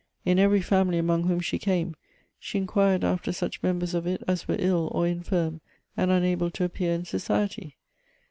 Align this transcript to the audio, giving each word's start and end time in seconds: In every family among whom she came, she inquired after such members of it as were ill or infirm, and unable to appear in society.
In 0.25 0.39
every 0.39 0.61
family 0.61 0.97
among 0.97 1.25
whom 1.25 1.39
she 1.41 1.59
came, 1.59 1.95
she 2.39 2.57
inquired 2.57 3.03
after 3.03 3.31
such 3.31 3.61
members 3.61 3.93
of 3.93 4.07
it 4.07 4.23
as 4.27 4.47
were 4.47 4.55
ill 4.57 4.89
or 4.93 5.05
infirm, 5.05 5.61
and 5.95 6.09
unable 6.09 6.49
to 6.49 6.63
appear 6.63 6.95
in 6.95 7.05
society. 7.05 7.77